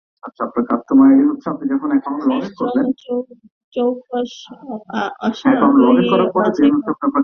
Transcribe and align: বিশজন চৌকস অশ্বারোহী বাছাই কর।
বিশজন 2.29 3.23
চৌকস 3.73 4.31
অশ্বারোহী 5.21 6.05
বাছাই 6.35 6.69
কর। 6.75 7.11